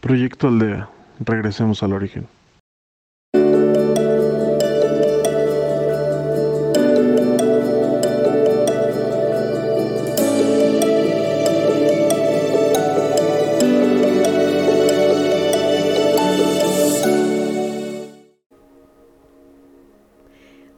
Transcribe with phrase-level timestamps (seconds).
[0.00, 0.88] Proyecto Aldea.
[1.18, 2.28] Regresemos al origen.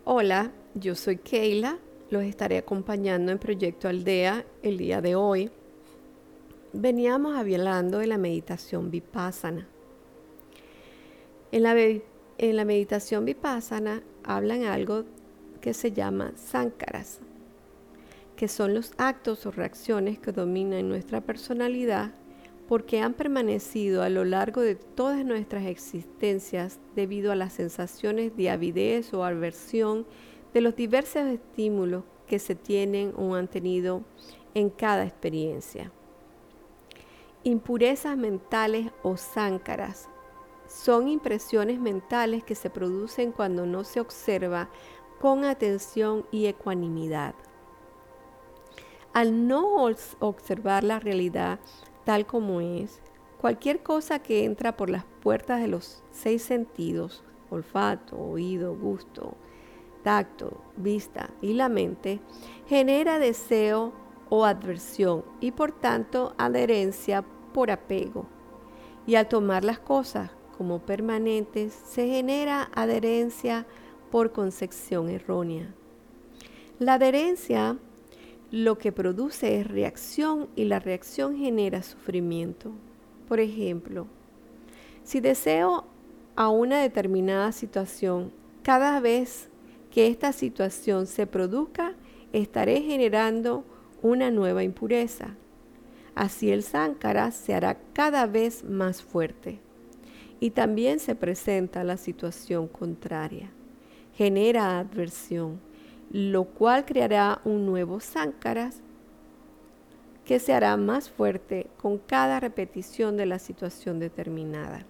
[0.05, 1.79] Hola, yo soy Keila,
[2.11, 5.51] los estaré acompañando en Proyecto Aldea el día de hoy.
[6.73, 9.67] Veníamos hablando de la meditación vipassana.
[11.51, 15.03] En la, en la meditación vipassana hablan algo
[15.61, 17.19] que se llama sankaras,
[18.37, 22.13] que son los actos o reacciones que dominan nuestra personalidad
[22.69, 28.49] porque han permanecido a lo largo de todas nuestras existencias debido a las sensaciones de
[28.49, 30.07] avidez o aversión
[30.55, 34.05] de los diversos estímulos que se tienen o han tenido
[34.55, 35.91] en cada experiencia.
[37.43, 40.11] Impurezas mentales o záncaras
[40.67, 44.69] son impresiones mentales que se producen cuando no se observa
[45.21, 47.35] con atención y ecuanimidad.
[49.15, 49.87] Al no
[50.19, 51.61] observar la realidad
[52.05, 53.01] tal como es,
[53.41, 59.35] cualquier cosa que entra por las puertas de los seis sentidos, olfato, oído, gusto,
[60.05, 62.21] tacto, vista y la mente,
[62.69, 63.95] genera deseo
[64.31, 68.27] o adversión y por tanto adherencia por apego.
[69.07, 73.67] Y al tomar las cosas como permanentes, se genera adherencia
[74.11, 75.75] por concepción errónea.
[76.79, 77.77] La adherencia
[78.51, 82.73] lo que produce es reacción y la reacción genera sufrimiento.
[83.29, 84.07] Por ejemplo,
[85.05, 85.85] si deseo
[86.37, 89.49] a una determinada situación, cada vez
[89.91, 91.95] que esta situación se produzca,
[92.33, 93.65] estaré generando
[94.03, 95.37] una nueva impureza.
[96.15, 99.59] Así el sánkara se hará cada vez más fuerte.
[100.41, 103.51] Y también se presenta la situación contraria.
[104.15, 105.61] Genera adversión
[106.11, 108.81] lo cual creará un nuevo sáncaras
[110.25, 114.85] que se hará más fuerte con cada repetición de la situación determinada.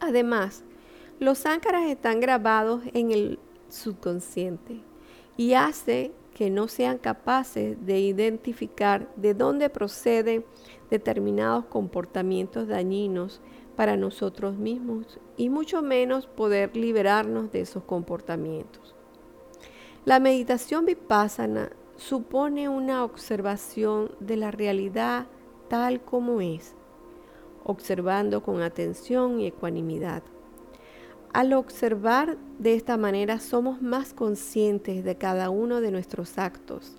[0.00, 0.64] Además,
[1.20, 3.38] los sáncaras están grabados en el
[3.68, 4.80] subconsciente
[5.36, 10.44] y hace que no sean capaces de identificar de dónde proceden
[10.90, 13.40] determinados comportamientos dañinos
[13.76, 18.94] para nosotros mismos y mucho menos poder liberarnos de esos comportamientos.
[20.04, 25.26] La meditación vipassana supone una observación de la realidad
[25.68, 26.74] tal como es,
[27.64, 30.22] observando con atención y ecuanimidad.
[31.32, 36.98] Al observar de esta manera somos más conscientes de cada uno de nuestros actos,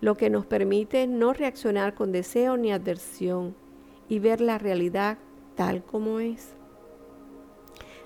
[0.00, 3.54] lo que nos permite no reaccionar con deseo ni adversión
[4.08, 5.18] y ver la realidad
[5.56, 6.54] tal como es.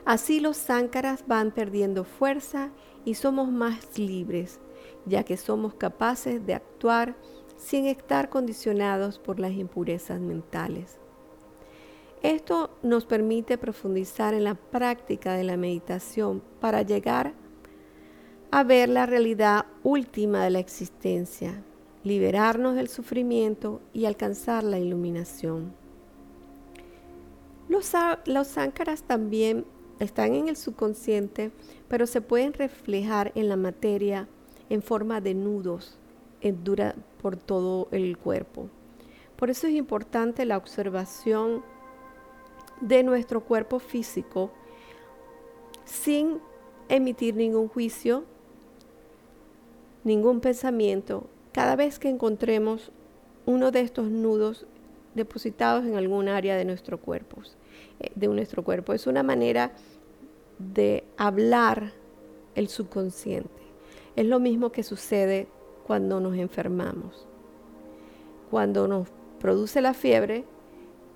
[0.05, 2.71] Así los záncaras van perdiendo fuerza
[3.05, 4.59] y somos más libres,
[5.07, 7.15] ya que somos capaces de actuar
[7.57, 10.99] sin estar condicionados por las impurezas mentales.
[12.23, 17.33] Esto nos permite profundizar en la práctica de la meditación para llegar
[18.51, 21.63] a ver la realidad última de la existencia,
[22.03, 25.73] liberarnos del sufrimiento y alcanzar la iluminación.
[27.69, 27.93] Los,
[28.25, 28.57] los
[29.07, 29.65] también
[30.01, 31.53] están en el subconsciente,
[31.89, 34.27] pero se pueden reflejar en la materia
[34.71, 35.99] en forma de nudos
[36.41, 36.57] en
[37.21, 38.69] por todo el cuerpo.
[39.37, 41.63] Por eso es importante la observación
[42.81, 44.51] de nuestro cuerpo físico
[45.85, 46.41] sin
[46.89, 48.25] emitir ningún juicio,
[50.05, 52.93] ningún pensamiento, cada vez que encontremos
[53.47, 54.67] uno de estos nudos
[55.15, 57.43] depositados en algún área de nuestro cuerpo
[58.15, 58.93] de nuestro cuerpo.
[58.93, 59.73] Es una manera
[60.59, 61.93] de hablar
[62.55, 63.49] el subconsciente.
[64.17, 65.49] Es lo mismo que sucede
[65.87, 67.27] cuando nos enfermamos.
[68.51, 69.09] Cuando nos
[69.41, 70.45] produce la fiebre,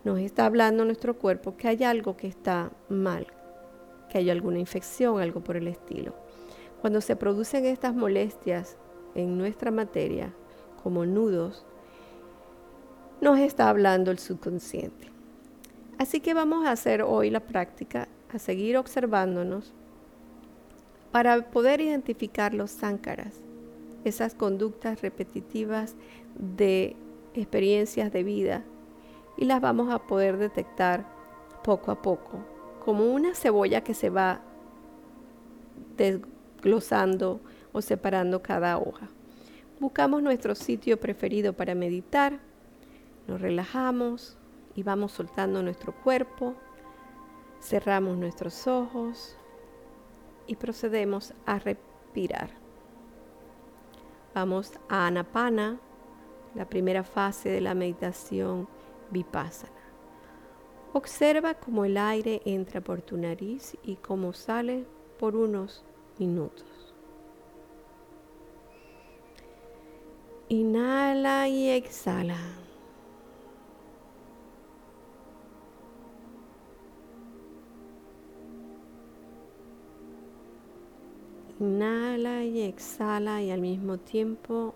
[0.04, 3.26] nos está hablando nuestro cuerpo que hay algo que está mal,
[4.10, 6.14] que hay alguna infección, algo por el estilo.
[6.80, 8.76] Cuando se producen estas molestias
[9.14, 10.32] en nuestra materia,
[10.82, 11.64] como nudos,
[13.20, 15.08] nos está hablando el subconsciente.
[15.98, 19.72] Así que vamos a hacer hoy la práctica, a seguir observándonos
[21.12, 23.40] para poder identificar los sáncaras,
[24.04, 25.94] esas conductas repetitivas
[26.34, 26.96] de
[27.34, 28.64] experiencias de vida
[29.36, 31.06] y las vamos a poder detectar
[31.62, 32.38] poco a poco,
[32.84, 34.40] como una cebolla que se va
[35.96, 37.40] desglosando
[37.72, 39.08] o separando cada hoja.
[39.80, 42.40] Buscamos nuestro sitio preferido para meditar,
[43.26, 44.36] nos relajamos
[44.74, 46.54] y vamos soltando nuestro cuerpo,
[47.60, 49.36] cerramos nuestros ojos
[50.46, 52.50] y procedemos a respirar.
[54.34, 55.78] Vamos a Anapana,
[56.54, 58.68] la primera fase de la meditación
[59.12, 59.72] vipassana.
[60.94, 64.84] Observa cómo el aire entra por tu nariz y cómo sale
[65.18, 65.84] por unos
[66.18, 66.66] minutos.
[70.48, 72.36] Inhala y exhala.
[81.58, 84.74] Inhala y exhala y al mismo tiempo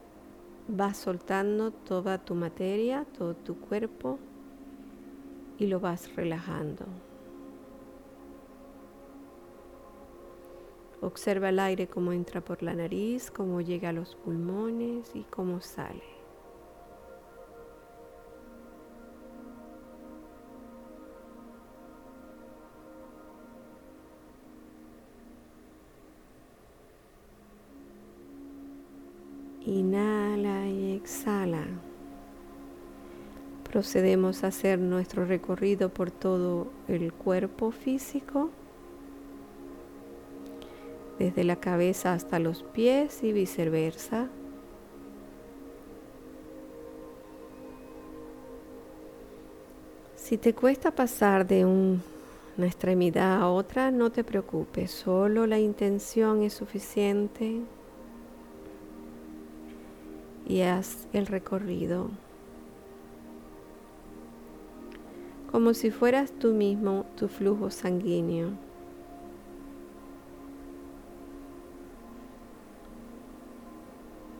[0.68, 4.18] vas soltando toda tu materia, todo tu cuerpo
[5.58, 6.84] y lo vas relajando.
[11.00, 15.60] Observa el aire como entra por la nariz, cómo llega a los pulmones y cómo
[15.60, 16.15] sale.
[33.76, 38.48] Procedemos a hacer nuestro recorrido por todo el cuerpo físico,
[41.18, 44.28] desde la cabeza hasta los pies y viceversa.
[50.16, 52.00] Si te cuesta pasar de una
[52.66, 57.60] extremidad a otra, no te preocupes, solo la intención es suficiente
[60.46, 62.08] y haz el recorrido.
[65.50, 68.50] Como si fueras tú mismo tu flujo sanguíneo.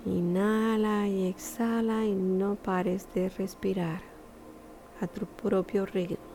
[0.05, 4.01] Inhala y exhala y no pares de respirar
[5.01, 6.26] a tu propio ritmo.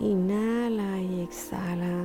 [0.00, 2.04] Inhala y exhala.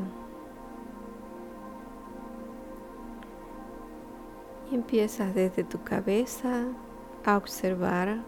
[4.72, 6.66] Y empiezas desde tu cabeza
[7.24, 8.24] a observar.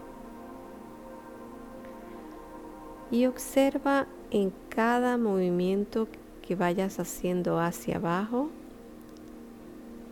[3.10, 6.06] Y observa en cada movimiento
[6.42, 8.50] que vayas haciendo hacia abajo,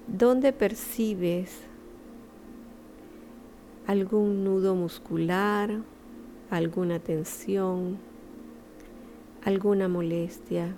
[0.09, 1.61] donde percibes
[3.87, 5.81] algún nudo muscular,
[6.50, 7.99] alguna tensión
[9.44, 10.75] alguna molestia.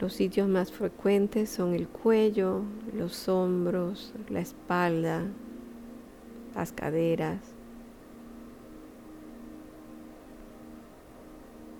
[0.00, 2.62] Los sitios más frecuentes son el cuello,
[2.94, 5.24] los hombros, la espalda,
[6.54, 7.40] las caderas.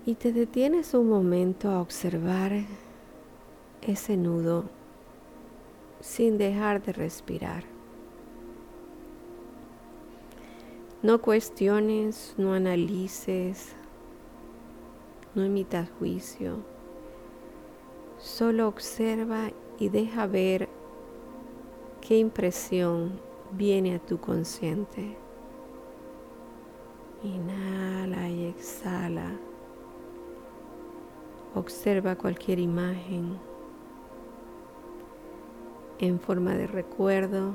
[0.05, 2.51] Y te detienes un momento a observar
[3.81, 4.65] ese nudo
[5.99, 7.74] sin dejar de respirar.
[11.05, 13.75] No cuestiones, no analices,
[15.35, 16.63] no emitas juicio.
[18.17, 20.67] Solo observa y deja ver
[22.01, 23.19] qué impresión
[23.51, 25.15] viene a tu consciente.
[27.23, 29.29] Inhala y exhala.
[31.53, 33.37] Observa cualquier imagen
[35.99, 37.53] en forma de recuerdo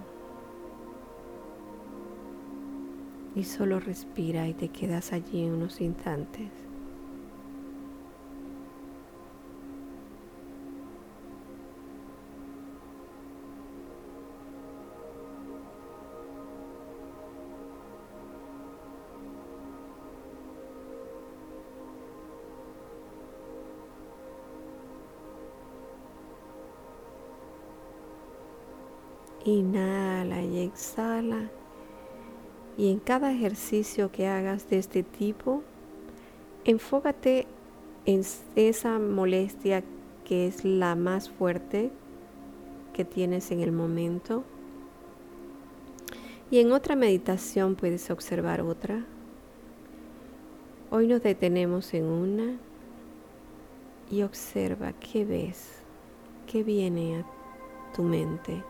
[3.34, 6.50] y solo respira y te quedas allí unos instantes.
[29.44, 31.50] Inhala y exhala.
[32.80, 35.62] Y en cada ejercicio que hagas de este tipo,
[36.64, 37.46] enfócate
[38.06, 38.22] en
[38.56, 39.84] esa molestia
[40.24, 41.90] que es la más fuerte
[42.94, 44.44] que tienes en el momento.
[46.50, 49.04] Y en otra meditación puedes observar otra.
[50.90, 52.56] Hoy nos detenemos en una
[54.10, 55.82] y observa qué ves,
[56.46, 57.26] qué viene a
[57.94, 58.69] tu mente.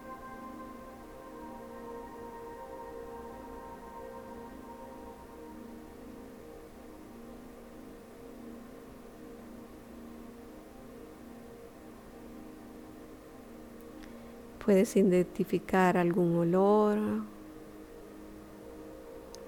[14.65, 16.99] Puedes identificar algún olor,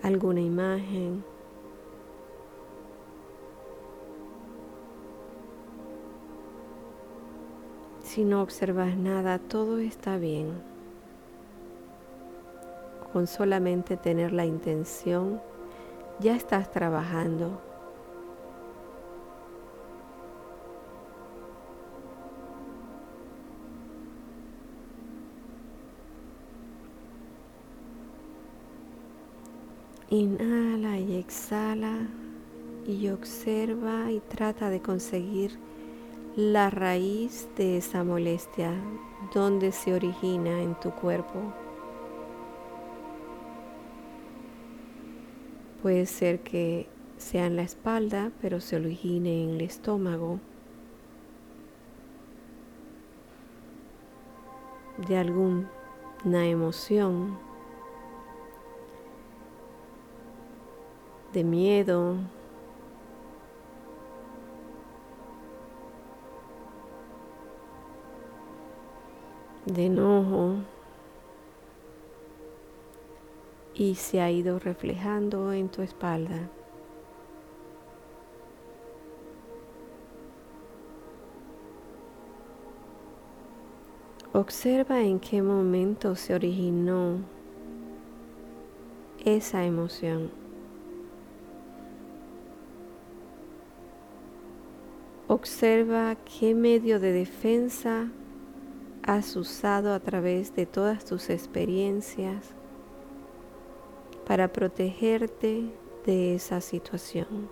[0.02, 1.22] alguna imagen.
[8.02, 10.50] Si no observas nada, todo está bien.
[13.12, 15.40] Con solamente tener la intención,
[16.20, 17.71] ya estás trabajando.
[30.12, 32.06] Inhala y exhala
[32.86, 35.58] y observa y trata de conseguir
[36.36, 38.74] la raíz de esa molestia,
[39.32, 41.54] donde se origina en tu cuerpo.
[45.80, 50.40] Puede ser que sea en la espalda, pero se origine en el estómago.
[55.08, 55.66] De alguna
[56.30, 57.38] emoción
[61.32, 62.16] de miedo,
[69.66, 70.56] de enojo
[73.74, 76.50] y se ha ido reflejando en tu espalda.
[84.34, 87.18] Observa en qué momento se originó
[89.24, 90.41] esa emoción.
[95.42, 98.06] Observa qué medio de defensa
[99.02, 102.54] has usado a través de todas tus experiencias
[104.24, 105.64] para protegerte
[106.06, 107.48] de esa situación.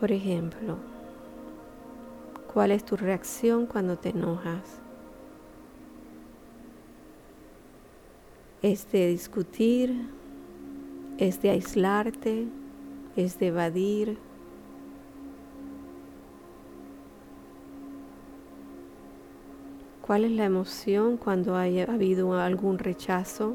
[0.00, 0.78] Por ejemplo,
[2.50, 4.80] ¿cuál es tu reacción cuando te enojas?
[8.62, 10.08] ¿Es de discutir?
[11.18, 12.48] ¿Es de aislarte?
[13.24, 14.18] Es de evadir.
[20.02, 23.54] ¿Cuál es la emoción cuando haya habido algún rechazo?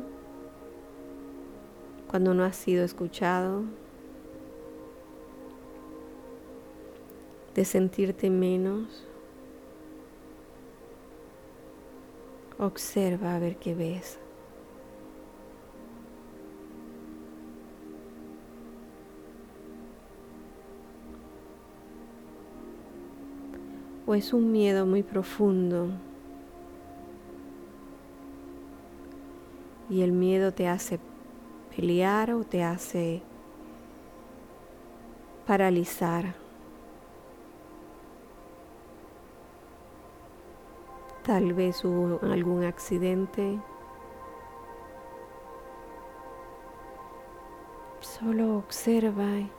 [2.09, 3.63] Cuando no has sido escuchado?
[7.53, 9.05] De sentirte menos.
[12.57, 14.17] Observa a ver qué ves.
[24.07, 25.89] O es un miedo muy profundo
[29.89, 30.99] y el miedo te hace
[31.75, 33.21] pelear o te hace
[35.45, 36.35] paralizar.
[41.23, 43.59] Tal vez hubo algún accidente.
[47.99, 49.49] Solo observa,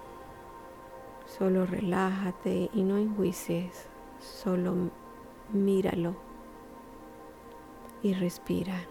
[1.26, 4.74] solo relájate y no enjuicies solo
[5.52, 6.14] míralo
[8.02, 8.86] y respira.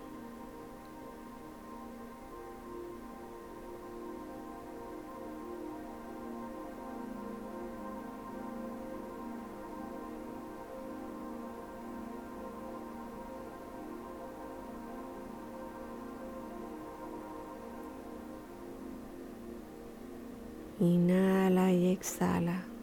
[20.80, 22.75] Inhala y exhala.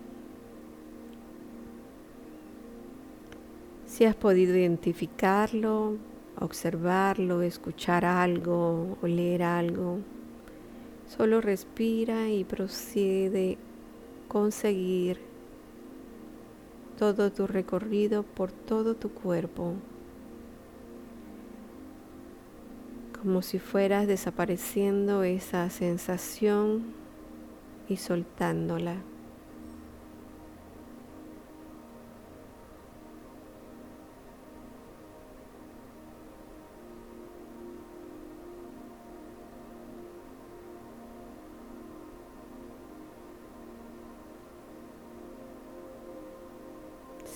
[3.93, 5.99] Si has podido identificarlo,
[6.41, 9.99] observarlo, escuchar algo, oler algo,
[11.15, 13.59] solo respira y procede
[14.29, 15.21] conseguir
[16.99, 19.75] todo tu recorrido por todo tu cuerpo,
[23.21, 26.95] como si fueras desapareciendo esa sensación
[27.91, 29.12] y soltándola.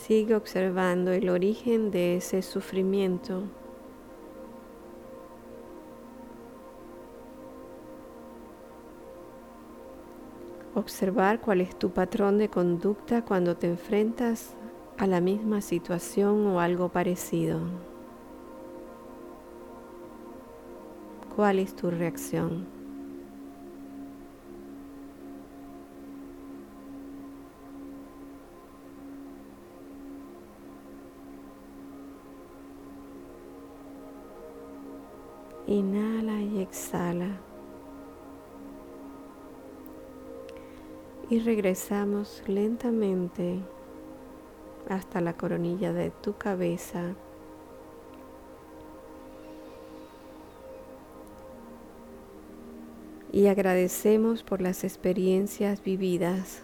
[0.06, 3.42] Sigue observando el origen de ese sufrimiento.
[10.76, 14.54] Observar cuál es tu patrón de conducta cuando te enfrentas
[14.96, 17.58] a la misma situación o algo parecido.
[21.34, 22.75] ¿Cuál es tu reacción?
[35.66, 37.40] Inhala y exhala.
[41.28, 43.58] Y regresamos lentamente
[44.88, 47.14] hasta la coronilla de tu cabeza.
[53.32, 56.62] Y agradecemos por las experiencias vividas.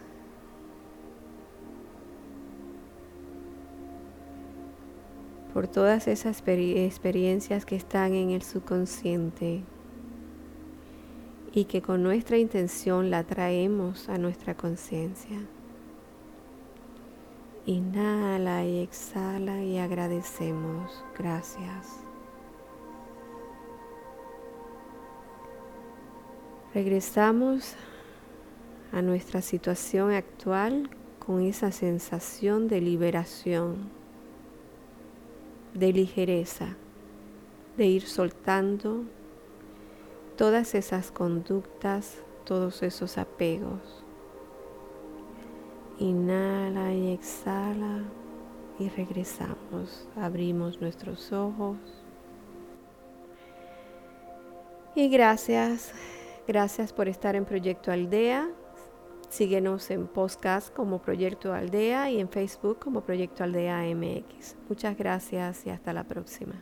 [5.63, 9.63] Por todas esas experiencias que están en el subconsciente
[11.53, 15.39] y que con nuestra intención la traemos a nuestra conciencia.
[17.65, 21.01] Inhala y exhala y agradecemos.
[21.17, 22.01] Gracias.
[26.73, 27.75] Regresamos
[28.91, 30.89] a nuestra situación actual
[31.19, 34.02] con esa sensación de liberación,
[35.73, 36.75] de ligereza,
[37.77, 39.03] de ir soltando
[40.37, 44.03] todas esas conductas, todos esos apegos.
[45.99, 48.03] Inhala y exhala
[48.79, 50.07] y regresamos.
[50.15, 51.77] Abrimos nuestros ojos.
[54.95, 55.91] Y gracias,
[56.47, 58.49] gracias por estar en Proyecto Aldea.
[59.33, 64.55] Síguenos en podcast como Proyecto Aldea y en Facebook como Proyecto Aldea MX.
[64.69, 66.61] Muchas gracias y hasta la próxima.